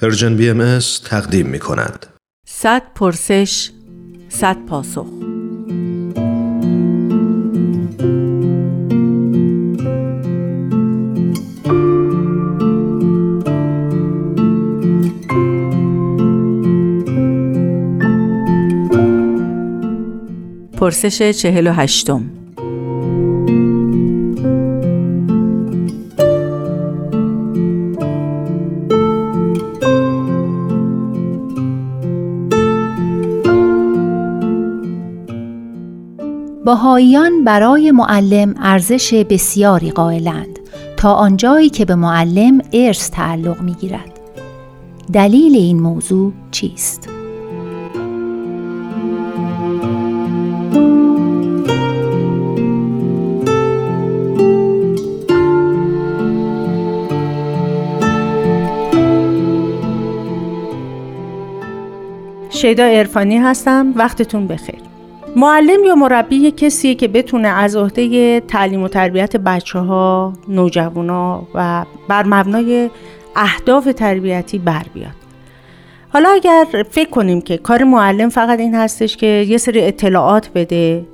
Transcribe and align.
پرژن 0.00 0.36
بی 0.36 0.50
ام 0.50 0.78
تقدیم 1.04 1.46
می 1.46 1.58
کند. 1.58 2.06
صد 2.46 2.82
پرسش 2.94 3.70
صد 4.28 4.56
پاسخ 4.66 5.06
پرسش 20.78 21.22
چهل 21.22 21.66
و 21.66 21.72
هشتم 21.72 22.39
بهاییان 36.64 37.44
برای 37.44 37.90
معلم 37.90 38.54
ارزش 38.58 39.14
بسیاری 39.14 39.90
قائلند 39.90 40.58
تا 40.96 41.14
آنجایی 41.14 41.68
که 41.68 41.84
به 41.84 41.94
معلم 41.94 42.62
ارث 42.72 43.10
تعلق 43.10 43.60
می 43.60 43.74
گیرد. 43.74 44.20
دلیل 45.12 45.56
این 45.56 45.80
موضوع 45.80 46.32
چیست؟ 46.50 47.08
شیدا 62.50 62.84
ارفانی 62.84 63.38
هستم 63.38 63.92
وقتتون 63.96 64.46
بخیر 64.46 64.89
معلم 65.36 65.84
یا 65.84 65.94
مربی 65.94 66.50
کسیه 66.50 66.94
که 66.94 67.08
بتونه 67.08 67.48
از 67.48 67.76
عهده 67.76 68.40
تعلیم 68.40 68.82
و 68.82 68.88
تربیت 68.88 69.36
بچه 69.36 69.78
ها، 69.78 70.32
نوجوانا 70.48 71.42
و 71.54 71.84
بر 72.08 72.26
مبنای 72.26 72.90
اهداف 73.36 73.84
تربیتی 73.84 74.58
بر 74.58 74.82
بیاد. 74.94 75.20
حالا 76.08 76.28
اگر 76.28 76.66
فکر 76.90 77.10
کنیم 77.10 77.40
که 77.40 77.56
کار 77.56 77.84
معلم 77.84 78.28
فقط 78.28 78.58
این 78.58 78.74
هستش 78.74 79.16
که 79.16 79.26
یه 79.26 79.58
سری 79.58 79.80
اطلاعات 79.80 80.50
بده 80.54 81.06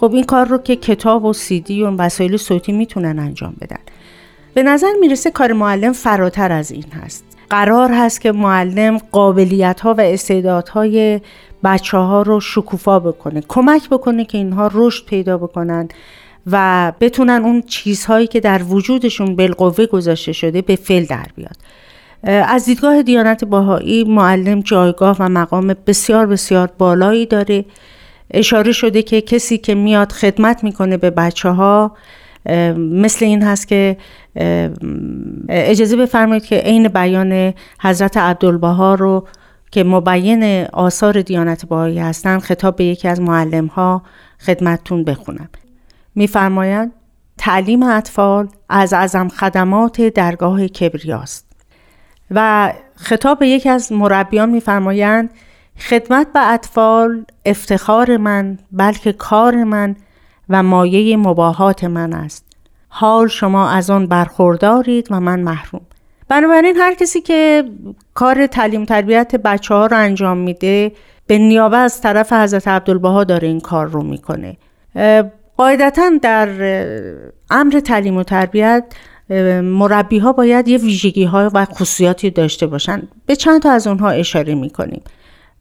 خب 0.00 0.14
این 0.14 0.24
کار 0.24 0.46
رو 0.46 0.58
که 0.58 0.76
کتاب 0.76 1.24
و 1.24 1.32
سیدی 1.32 1.82
و 1.82 1.90
وسایل 1.90 2.36
صوتی 2.36 2.72
می‌تونن 2.72 3.18
انجام 3.18 3.54
بدن 3.60 3.80
به 4.54 4.62
نظر 4.62 4.92
می‌رسه 5.00 5.30
کار 5.30 5.52
معلم 5.52 5.92
فراتر 5.92 6.52
از 6.52 6.70
این 6.70 6.84
هست 7.04 7.29
قرار 7.50 7.90
هست 7.92 8.20
که 8.20 8.32
معلم 8.32 8.98
قابلیت 9.12 9.80
ها 9.80 9.94
و 9.94 10.00
استعدادهای 10.00 11.20
بچه 11.64 11.98
ها 11.98 12.22
رو 12.22 12.40
شکوفا 12.40 12.98
بکنه 12.98 13.42
کمک 13.48 13.88
بکنه 13.88 14.24
که 14.24 14.38
اینها 14.38 14.70
رشد 14.74 15.06
پیدا 15.06 15.38
بکنن 15.38 15.88
و 16.46 16.92
بتونن 17.00 17.42
اون 17.44 17.62
چیزهایی 17.62 18.26
که 18.26 18.40
در 18.40 18.62
وجودشون 18.62 19.36
بالقوه 19.36 19.86
گذاشته 19.86 20.32
شده 20.32 20.62
به 20.62 20.76
فل 20.76 21.04
در 21.04 21.26
بیاد. 21.36 21.56
از 22.48 22.64
دیدگاه 22.64 23.02
دیانت 23.02 23.44
باهایی 23.44 24.04
معلم 24.04 24.60
جایگاه 24.60 25.16
و 25.20 25.28
مقام 25.28 25.74
بسیار 25.86 26.26
بسیار 26.26 26.70
بالایی 26.78 27.26
داره. 27.26 27.64
اشاره 28.30 28.72
شده 28.72 29.02
که 29.02 29.20
کسی 29.20 29.58
که 29.58 29.74
میاد 29.74 30.12
خدمت 30.12 30.64
می‌کنه 30.64 30.96
به 30.96 31.10
بچه 31.10 31.48
ها 31.48 31.92
مثل 32.76 33.24
این 33.24 33.42
هست 33.42 33.68
که 33.68 33.96
اجازه 35.48 35.96
بفرمایید 35.96 36.44
که 36.44 36.56
عین 36.56 36.88
بیان 36.88 37.54
حضرت 37.80 38.16
عبدالبها 38.16 38.94
رو 38.94 39.26
که 39.70 39.84
مبین 39.84 40.64
آثار 40.72 41.22
دیانت 41.22 41.66
باهایی 41.66 41.98
هستند 41.98 42.40
خطاب 42.40 42.76
به 42.76 42.84
یکی 42.84 43.08
از 43.08 43.20
معلم 43.20 43.66
ها 43.66 44.02
خدمتتون 44.40 45.04
بخونم. 45.04 45.48
میفرمایند 46.14 46.92
تعلیم 47.38 47.82
اطفال 47.82 48.48
از 48.68 48.92
اعظم 48.92 49.28
خدمات 49.28 50.00
درگاه 50.00 50.68
کبریاست. 50.68 51.46
و 52.30 52.72
خطاب 52.94 53.38
به 53.38 53.48
یکی 53.48 53.68
از 53.68 53.92
مربیان 53.92 54.50
میفرمایند 54.50 55.30
خدمت 55.78 56.32
به 56.32 56.52
اطفال 56.52 57.24
افتخار 57.46 58.16
من 58.16 58.58
بلکه 58.72 59.12
کار 59.12 59.64
من 59.64 59.96
و 60.50 60.62
مایه 60.62 61.16
مباهات 61.16 61.84
من 61.84 62.12
است. 62.12 62.46
حال 62.88 63.28
شما 63.28 63.70
از 63.70 63.90
آن 63.90 64.06
برخوردارید 64.06 65.08
و 65.10 65.20
من 65.20 65.40
محروم. 65.40 65.82
بنابراین 66.28 66.76
هر 66.76 66.94
کسی 66.94 67.20
که 67.20 67.64
کار 68.14 68.46
تعلیم 68.46 68.84
تربیت 68.84 69.36
بچه 69.36 69.74
ها 69.74 69.86
رو 69.86 69.96
انجام 69.96 70.36
میده 70.36 70.92
به 71.26 71.38
نیابه 71.38 71.76
از 71.76 72.00
طرف 72.00 72.32
حضرت 72.32 72.68
عبدالبها 72.68 73.24
داره 73.24 73.48
این 73.48 73.60
کار 73.60 73.86
رو 73.86 74.02
می‌کنه. 74.02 74.56
قاعدتا 75.56 76.10
در 76.22 76.48
امر 77.50 77.80
تعلیم 77.80 78.16
و 78.16 78.22
تربیت 78.22 78.84
مربی 79.62 80.18
ها 80.18 80.32
باید 80.32 80.68
یه 80.68 80.78
ویژگی 80.78 81.24
ها 81.24 81.50
و 81.54 81.64
خصوصیاتی 81.64 82.30
داشته 82.30 82.66
باشن. 82.66 83.02
به 83.26 83.36
چند 83.36 83.62
تا 83.62 83.70
از 83.70 83.86
اونها 83.86 84.10
اشاره 84.10 84.54
می‌کنیم. 84.54 85.02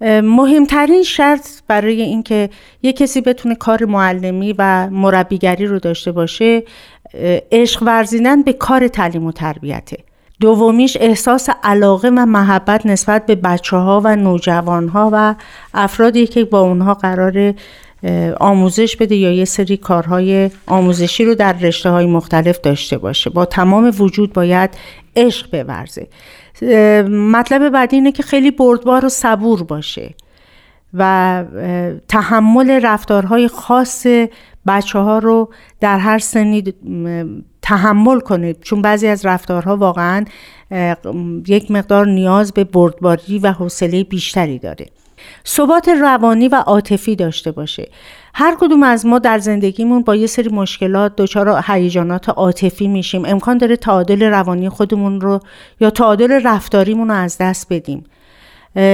مهمترین 0.00 1.02
شرط 1.02 1.48
برای 1.68 2.02
اینکه 2.02 2.50
یه 2.82 2.92
کسی 2.92 3.20
بتونه 3.20 3.54
کار 3.54 3.84
معلمی 3.84 4.54
و 4.58 4.88
مربیگری 4.90 5.66
رو 5.66 5.78
داشته 5.78 6.12
باشه 6.12 6.62
عشق 7.52 7.82
ورزیدن 7.82 8.42
به 8.42 8.52
کار 8.52 8.88
تعلیم 8.88 9.26
و 9.26 9.32
تربیته. 9.32 9.96
دومیش 10.40 10.96
احساس 11.00 11.48
علاقه 11.62 12.08
و 12.08 12.26
محبت 12.26 12.86
نسبت 12.86 13.26
به 13.26 13.34
بچه 13.34 13.76
ها 13.76 14.00
و 14.04 14.16
نوجوان 14.16 14.88
ها 14.88 15.10
و 15.12 15.34
افرادی 15.74 16.26
که 16.26 16.44
با 16.44 16.60
اونها 16.60 16.94
قرار 16.94 17.54
آموزش 18.40 18.96
بده 18.96 19.16
یا 19.16 19.32
یه 19.32 19.44
سری 19.44 19.76
کارهای 19.76 20.50
آموزشی 20.66 21.24
رو 21.24 21.34
در 21.34 21.52
رشته 21.52 21.90
های 21.90 22.06
مختلف 22.06 22.60
داشته 22.60 22.98
باشه. 22.98 23.30
با 23.30 23.44
تمام 23.44 23.92
وجود 23.98 24.32
باید 24.32 24.70
عشق 25.16 25.62
بورزه. 25.62 26.06
مطلب 27.10 27.68
بعدی 27.68 27.96
اینه 27.96 28.12
که 28.12 28.22
خیلی 28.22 28.50
بردبار 28.50 29.04
و 29.04 29.08
صبور 29.08 29.62
باشه 29.62 30.14
و 30.94 31.44
تحمل 32.08 32.70
رفتارهای 32.70 33.48
خاص 33.48 34.06
بچه 34.66 34.98
ها 34.98 35.18
رو 35.18 35.52
در 35.80 35.98
هر 35.98 36.18
سنی 36.18 36.64
تحمل 37.62 38.20
کنه. 38.20 38.54
چون 38.54 38.82
بعضی 38.82 39.06
از 39.06 39.26
رفتارها 39.26 39.76
واقعا 39.76 40.24
یک 41.46 41.70
مقدار 41.70 42.06
نیاز 42.06 42.52
به 42.52 42.64
بردباری 42.64 43.38
و 43.38 43.52
حوصله 43.52 44.04
بیشتری 44.04 44.58
داره. 44.58 44.86
ثبات 45.46 45.88
روانی 45.88 46.48
و 46.48 46.54
عاطفی 46.54 47.16
داشته 47.16 47.52
باشه. 47.52 47.88
هر 48.34 48.56
کدوم 48.60 48.82
از 48.82 49.06
ما 49.06 49.18
در 49.18 49.38
زندگیمون 49.38 50.02
با 50.02 50.16
یه 50.16 50.26
سری 50.26 50.48
مشکلات 50.48 51.16
دچار 51.16 51.64
هیجانات 51.66 52.28
عاطفی 52.28 52.88
میشیم. 52.88 53.24
امکان 53.24 53.58
داره 53.58 53.76
تعادل 53.76 54.22
روانی 54.22 54.68
خودمون 54.68 55.20
رو 55.20 55.40
یا 55.80 55.90
تعادل 55.90 56.40
رفتاریمون 56.44 57.08
رو 57.08 57.14
از 57.14 57.38
دست 57.40 57.66
بدیم. 57.70 58.04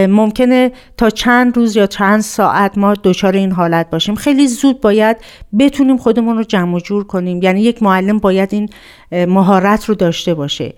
ممکنه 0.08 0.72
تا 0.96 1.10
چند 1.10 1.56
روز 1.56 1.76
یا 1.76 1.86
چند 1.86 2.20
ساعت 2.20 2.78
ما 2.78 2.94
دچار 2.94 3.32
این 3.32 3.52
حالت 3.52 3.90
باشیم. 3.90 4.14
خیلی 4.14 4.48
زود 4.48 4.80
باید 4.80 5.16
بتونیم 5.58 5.96
خودمون 5.96 6.36
رو 6.36 6.44
جمع 6.44 6.80
جور 6.80 7.04
کنیم. 7.04 7.42
یعنی 7.42 7.62
یک 7.62 7.82
معلم 7.82 8.18
باید 8.18 8.48
این 8.52 8.68
مهارت 9.12 9.84
رو 9.84 9.94
داشته 9.94 10.34
باشه. 10.34 10.74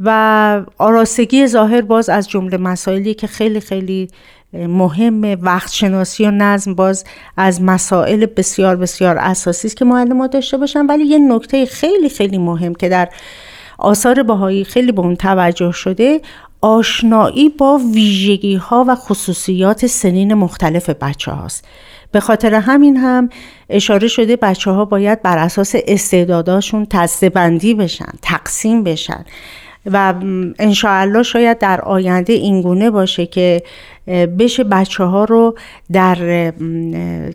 و 0.00 0.62
آراستگی 0.78 1.46
ظاهر 1.46 1.80
باز 1.80 2.08
از 2.08 2.28
جمله 2.28 2.56
مسائلی 2.56 3.14
که 3.14 3.26
خیلی 3.26 3.60
خیلی 3.60 4.08
مهم 4.52 5.38
وقت 5.42 5.72
شناسی 5.72 6.26
و 6.26 6.30
نظم 6.30 6.74
باز 6.74 7.04
از 7.36 7.62
مسائل 7.62 8.26
بسیار 8.26 8.76
بسیار 8.76 9.18
اساسی 9.18 9.68
است 9.68 9.76
که 9.76 9.84
ها 9.84 10.26
داشته 10.26 10.56
باشن 10.56 10.86
ولی 10.86 11.04
یه 11.04 11.18
نکته 11.18 11.66
خیلی 11.66 12.08
خیلی 12.08 12.38
مهم 12.38 12.74
که 12.74 12.88
در 12.88 13.08
آثار 13.78 14.22
باهایی 14.22 14.64
خیلی 14.64 14.92
به 14.92 15.00
اون 15.00 15.16
توجه 15.16 15.72
شده 15.72 16.20
آشنایی 16.60 17.48
با 17.48 17.80
ویژگی 17.94 18.54
ها 18.54 18.84
و 18.88 18.94
خصوصیات 18.94 19.86
سنین 19.86 20.34
مختلف 20.34 20.90
بچه 20.90 21.30
هاست. 21.30 21.64
به 22.12 22.20
خاطر 22.20 22.54
همین 22.54 22.96
هم 22.96 23.28
اشاره 23.70 24.08
شده 24.08 24.36
بچه 24.36 24.70
ها 24.70 24.84
باید 24.84 25.22
بر 25.22 25.38
اساس 25.38 25.74
استعداداشون 25.86 26.86
بندی 27.34 27.74
بشن 27.74 28.12
تقسیم 28.22 28.84
بشن 28.84 29.24
و 29.86 30.14
انشاءالله 30.58 31.22
شاید 31.22 31.58
در 31.58 31.80
آینده 31.80 32.32
اینگونه 32.32 32.90
باشه 32.90 33.26
که 33.26 33.62
بشه 34.38 34.64
بچه 34.64 35.04
ها 35.04 35.24
رو 35.24 35.54
در 35.92 36.52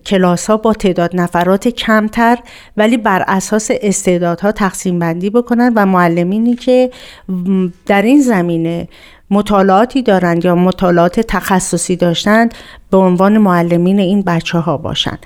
کلاس 0.06 0.50
ها 0.50 0.58
با 0.58 0.74
تعداد 0.74 1.12
نفرات 1.14 1.68
کمتر 1.68 2.38
ولی 2.78 2.98
بر 2.98 3.24
اساس 3.28 3.72
استعدادها 3.82 4.52
تقسیم 4.52 5.00
بندی 5.00 5.30
بکنن 5.30 5.74
و 5.76 5.86
معلمینی 5.86 6.56
که 6.56 6.92
در 7.86 8.02
این 8.02 8.22
زمینه 8.22 8.88
مطالعاتی 9.30 10.02
دارند 10.02 10.46
یا 10.46 10.56
مطالعات 10.56 11.20
تخصصی 11.20 11.96
داشتند 11.96 12.54
به 12.92 12.98
عنوان 12.98 13.38
معلمین 13.38 14.00
این 14.00 14.22
بچه 14.22 14.60
ها 14.60 14.78
باشند. 14.78 15.26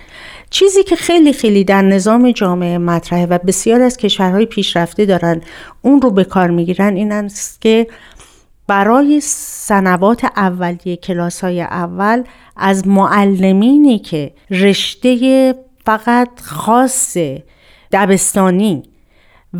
چیزی 0.49 0.83
که 0.83 0.95
خیلی 0.95 1.33
خیلی 1.33 1.63
در 1.63 1.81
نظام 1.81 2.31
جامعه 2.31 2.77
مطرحه 2.77 3.25
و 3.25 3.37
بسیار 3.37 3.81
از 3.81 3.97
کشورهای 3.97 4.45
پیشرفته 4.45 5.05
دارن 5.05 5.41
اون 5.81 6.01
رو 6.01 6.11
به 6.11 6.23
کار 6.23 6.49
می‌گیرن 6.49 6.95
این 6.95 7.11
است 7.11 7.61
که 7.61 7.87
برای 8.67 9.19
سنوات 9.23 10.25
اولیه 10.25 10.95
کلاس 10.95 11.43
های 11.43 11.61
اول 11.61 12.23
از 12.55 12.87
معلمینی 12.87 13.99
که 13.99 14.33
رشته 14.51 15.55
فقط 15.85 16.29
خاص 16.41 17.17
دبستانی 17.91 18.83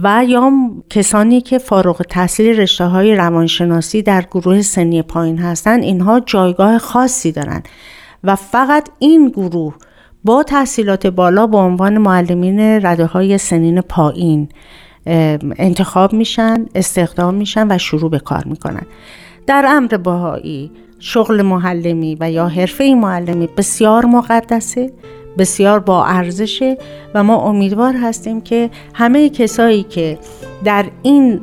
و 0.04 0.26
یا 0.28 0.52
کسانی 0.90 1.42
که 1.42 1.58
فارغ 1.58 2.02
تحصیل 2.02 2.60
رشته 2.60 2.86
های 2.86 3.16
روانشناسی 3.16 4.02
در 4.02 4.22
گروه 4.22 4.62
سنی 4.62 5.02
پایین 5.02 5.38
هستند 5.38 5.84
اینها 5.84 6.20
جایگاه 6.20 6.78
خاصی 6.78 7.32
دارند 7.32 7.68
و 8.24 8.36
فقط 8.36 8.90
این 9.00 9.30
گروه 9.30 9.76
با 10.24 10.44
تحصیلات 10.44 11.08
بالا 11.08 11.48
به 11.48 11.58
عنوان 11.58 11.98
معلمین 11.98 12.60
رده 12.60 13.06
های 13.06 13.38
سنین 13.38 13.82
پایین 13.82 14.50
انتخاب 15.58 16.14
میشن 16.14 16.66
استخدام 16.76 17.36
میشن 17.36 17.72
و 17.72 17.78
شروع 17.78 18.12
به 18.12 18.20
کار 18.20 18.44
می‌کنن. 18.46 18.86
در 19.48 19.66
امر 19.68 19.98
باهایی 19.98 20.72
شغل 21.00 21.42
معلمی 21.42 22.18
و 22.20 22.32
یا 22.32 22.48
حرفه 22.48 22.94
معلمی 22.94 23.50
بسیار 23.58 24.06
مقدسه. 24.06 24.92
بسیار 25.38 25.80
با 25.80 26.06
ارزشه 26.06 26.78
و 27.14 27.24
ما 27.24 27.36
امیدوار 27.36 27.94
هستیم 27.94 28.42
که 28.42 28.70
همه 28.94 29.30
کسایی 29.30 29.84
که 29.84 30.18
در 30.64 30.86
این 31.04 31.40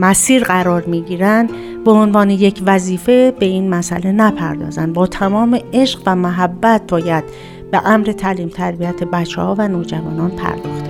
مسیر 0.00 0.44
قرار 0.44 0.84
می‌گیرن 0.84 1.48
به 1.84 1.90
عنوان 1.90 2.30
یک 2.30 2.62
وظیفه 2.66 3.34
به 3.38 3.46
این 3.46 3.70
مسئله 3.70 4.12
نپردازن. 4.12 4.92
با 4.92 5.06
تمام 5.06 5.60
عشق 5.72 6.00
و 6.06 6.16
محبت 6.16 6.82
باید 6.88 7.24
به 7.70 7.86
امر 7.86 8.04
تعلیم 8.04 8.48
تربیت 8.48 9.04
بچه 9.04 9.40
ها 9.40 9.54
و 9.58 9.68
نوجوانان 9.68 10.30
پرداخت. 10.30 10.85